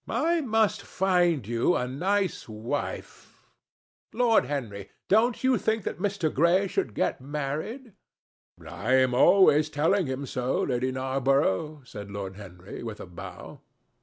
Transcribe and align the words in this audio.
I 0.09 0.41
must 0.41 0.81
find 0.81 1.45
you 1.47 1.75
a 1.75 1.87
nice 1.87 2.49
wife. 2.49 3.39
Lord 4.11 4.45
Henry, 4.45 4.89
don't 5.07 5.43
you 5.43 5.59
think 5.59 5.83
that 5.83 5.99
Mr. 5.99 6.33
Gray 6.33 6.65
should 6.65 6.95
get 6.95 7.21
married?" 7.21 7.93
"I 8.67 8.93
am 8.95 9.13
always 9.13 9.69
telling 9.69 10.07
him 10.07 10.25
so, 10.25 10.61
Lady 10.63 10.91
Narborough," 10.91 11.83
said 11.85 12.09
Lord 12.09 12.35
Henry 12.35 12.81
with 12.81 12.99
a 12.99 13.05
bow. 13.05 13.61